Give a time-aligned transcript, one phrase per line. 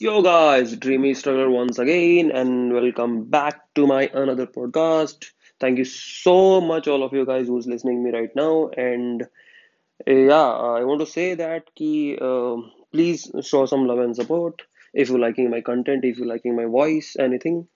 [0.00, 5.30] Yo guys, Dreamy Struggler once again, and welcome back to my another podcast.
[5.58, 8.68] Thank you so much, all of you guys who's listening me right now.
[8.76, 12.56] And uh, yeah, I want to say that ki, uh,
[12.92, 14.60] please show some love and support
[14.92, 17.66] if you're liking my content, if you're liking my voice, anything.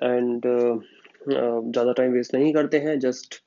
[0.00, 3.42] And uh, uh, ज़्यादा time waste नहीं करते हैं just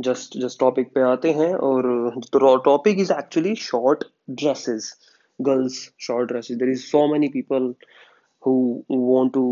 [0.00, 4.04] just just topic पे आते हैं और topic is actually short
[4.42, 4.94] dresses
[5.39, 6.57] Girls short dresses.
[6.57, 7.75] There is so many people
[8.43, 9.43] who want to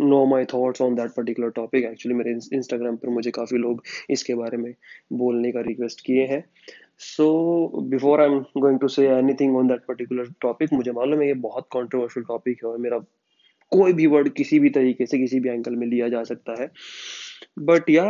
[0.00, 4.34] know my thoughts on that particular topic actually मेरे Instagram पर मुझे काफ़ी लोग इसके
[4.34, 4.72] बारे में
[5.12, 6.42] बोलने का रिक्वेस्ट किए हैं।
[6.98, 7.28] So
[7.90, 11.34] before I am going to say anything on that particular topic मुझे मालूम है ये
[11.46, 12.98] बहुत कॉन्ट्रोवर्शियल टॉपिक है और मेरा
[13.72, 16.70] कोई भी वर्ड किसी भी तरीके से किसी भी एंगल में लिया जा सकता है।
[17.58, 18.04] बट या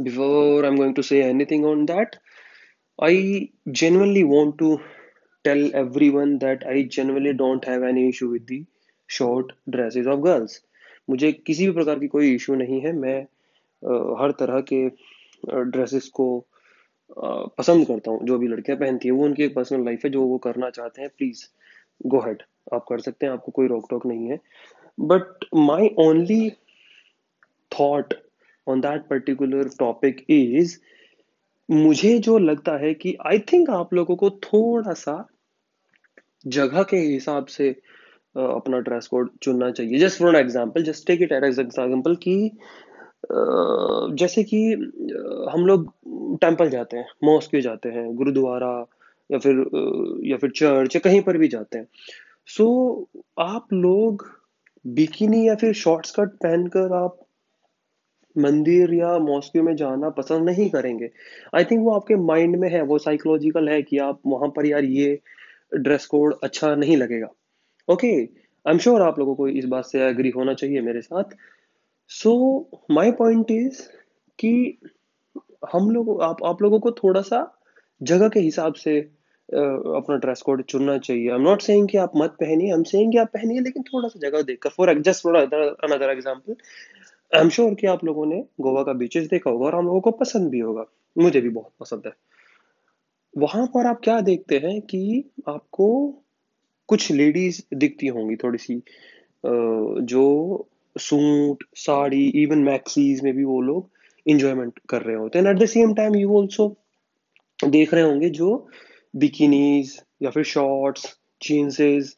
[0.00, 2.16] before I am going to say anything on that
[2.98, 4.76] I genuinely want to
[5.44, 8.64] tell everyone that I genuinely don't have any issue with the
[9.08, 10.60] short dresses of girls.
[11.10, 13.20] मुझे किसी भी प्रकार की कोई इशू नहीं है। मैं
[13.82, 14.88] आ, हर तरह के
[15.70, 16.26] ड्रेसेस को
[17.24, 20.10] आ, पसंद करता हूँ। जो भी लड़कियाँ पहनती हैं वो उनकी एक पर्सनल लाइफ है।
[20.10, 21.44] जो वो करना चाहते हैं प्लीज़
[22.06, 22.42] गो हेड
[22.74, 24.38] आप कर सकते हैं। आपको कोई रोक टोक नहीं है।
[25.00, 26.50] But my only
[27.80, 28.14] thought
[28.68, 30.78] on that particular topic is
[31.70, 35.14] मुझे जो लगता है कि आई थिंक आप लोगों को थोड़ा सा
[36.46, 37.70] जगह के हिसाब से
[38.36, 42.50] अपना ड्रेस कोड चुनना चाहिए। Just for an example just take it as example कि
[44.18, 44.72] जैसे कि
[45.52, 45.92] हम लोग
[46.40, 48.86] टेंपल जाते हैं मॉस्क जाते हैं गुरुद्वारा
[49.32, 49.56] या फिर
[50.24, 51.86] या फिर चर्च या कहीं पर भी जाते हैं।
[52.46, 52.64] सो
[53.14, 54.24] so, आप लोग
[54.86, 57.18] बिकिनी या फिर शॉर्ट स्कर्ट पहनकर आप
[58.38, 61.10] मंदिर या मॉस्क्यू में जाना पसंद नहीं करेंगे।
[61.54, 64.84] आई थिंक वो आपके माइंड में है वो साइकोलॉजिकल है कि आप वहाँ पर यार
[64.84, 65.20] ये
[65.72, 67.28] ड्रेस कोड अच्छा नहीं लगेगा।
[67.88, 71.36] ओके आई एम श्योर आप लोगों को इस बात से एग्री होना चाहिए मेरे साथ।
[72.10, 73.82] सो माई पॉइंट इज़
[74.38, 74.78] कि
[75.72, 77.46] हम लोग, आप आप लोगों को थोड़ा सा
[78.00, 78.98] जगह के हिसाब से
[79.48, 83.12] अपना ड्रेस कोड चुनना चाहिए। आई एम नॉट सेइंग कि आप मत पहनिए एम सेइंग
[83.12, 86.56] कि आप पहनिए, लेकिन थोड़ा सा जगह देखकर। For just for another example
[87.32, 90.00] I am sure कि आप लोगों ने गोवा का बीचेस देखा होगा और हम लोगों
[90.00, 90.84] को पसंद भी होगा।
[91.16, 92.12] मुझे भी बहुत पसंद है।
[93.34, 95.88] वहाँ पर आप क्या देखते हैं कि आपको
[96.88, 98.82] कुछ लेडीज़ दिखती होंगी थोड़ी सी
[99.44, 103.90] जो सूट, साड़ी इवन मैक्सीज में भी वो लोग
[104.26, 106.68] इंजॉयमेंट कर रहे होते हैं। At the same time you also
[107.58, 108.66] देख रहे होंगे जो
[109.14, 111.06] बिकिनीज या फिर शॉर्ट्स
[111.42, 112.16] जीन्सेस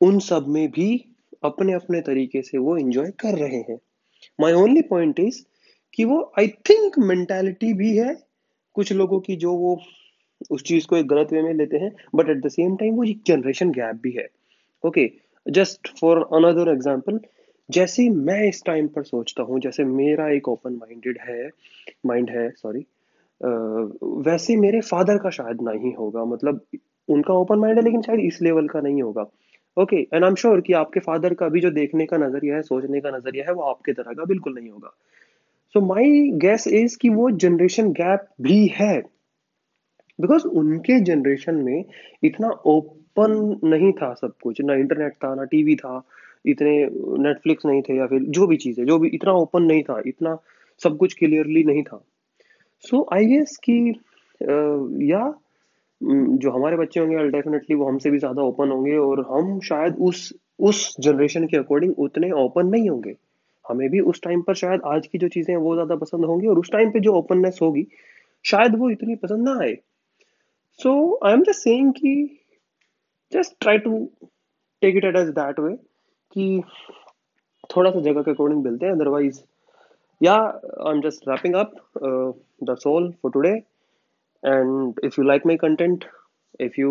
[0.00, 1.04] उन सब में भी
[1.44, 3.78] अपने अपने तरीके से वो इंजॉय कर रहे हैं।
[4.38, 5.42] माई ओनली पॉइंट इज़
[5.94, 8.14] कि वो आई थिंक मेंटेलिटी भी है
[8.76, 9.78] कुछ लोगों की जो वो
[10.50, 13.04] उस चीज़ को एक गलत वे में लेते हैं but at the same time वो
[13.04, 14.28] एक जनरेशन गैप भी है।
[14.84, 15.10] Okay
[15.46, 17.20] just for another example
[17.68, 21.48] जैसे मैं इस टाइम पर सोचता हूँ, जैसे मेरा एक ओपन माइंडेड है
[22.06, 22.84] माइंड है सॉरी
[24.24, 26.60] वैसे मेरे फादर का शायद नहीं होगा मतलब
[27.08, 29.26] उनका ओपन माइंड है, लेकिन शायद इस लेवल का नहीं होगा।
[29.76, 32.62] Okay and I am sure कि आपके फादर का भी जो देखने का नज़रिया है,
[32.62, 34.94] सोचने का नज़रिया है, वो आपके तरह का बिल्कुल नहीं होगा।
[35.74, 39.02] सो माई गैस इज़ कि वो जनरेशन गैप भी है।
[40.18, 41.84] बिकॉज़ उनके जनरेशन में
[42.22, 46.02] इतना ओपन नहीं था सब कुछ। ना इंटरनेट था, ना टीवी था,
[46.46, 46.78] इतने
[47.22, 50.00] नेटफ्लिक्स नहीं थे या फिर जो भी चीज़ है जो भी इतना ओपन नहीं था,
[50.06, 50.36] इतना
[50.80, 52.04] सब कुछ क्लियरली नहीं था।
[52.84, 53.94] सो आई गेस कि
[55.04, 55.32] या
[56.00, 60.32] जो हमारे बच्चे होंगे डेफिनेटली वो हमसे भी ज़्यादा ओपन होंगे और हम शायद उस
[60.60, 63.14] उस जनरेशन के अकॉर्डिंग उतने ओपन नहीं होंगे।
[63.64, 66.46] हमें भी उस टाइम पर शायद आज की जो चीज़ें हैं, वो ज़्यादा पसंद होंगी
[66.46, 67.86] और उस टाइम पे जो ओपननेस होगी,
[68.44, 69.74] शायद वो इतनी पसंद ना आए।
[70.82, 72.14] So i'm just saying कि
[73.32, 74.10] just try to
[74.82, 75.76] take it as that way
[76.36, 76.62] कि
[77.74, 79.42] थोड़ा सा जगह के अकॉर्डिंग मिलते हैं otherwise
[80.20, 80.52] yeah
[80.88, 81.72] i'm just wrapping up
[82.08, 82.32] uh,
[82.68, 83.64] that's all for today
[84.52, 86.04] and if you like my content
[86.66, 86.90] if you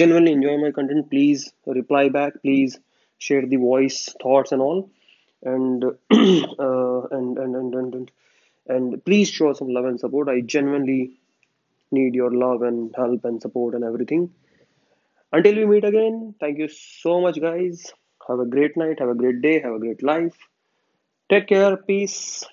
[0.00, 2.78] genuinely enjoy my content please reply back please
[3.18, 4.90] share the voice thoughts and all
[5.42, 8.10] and uh, and, and, and and and
[8.68, 11.00] and please show some love and support i genuinely
[11.98, 14.30] need your love and help and support and everything.
[15.32, 17.92] Until we meet again, thank you so much, guys.
[18.28, 20.36] Have a great night, have a great day, have a great life.
[21.30, 22.44] Take care, peace.